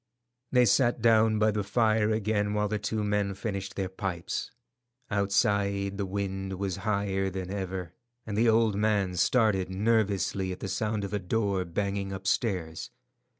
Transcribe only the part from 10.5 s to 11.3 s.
at the sound of a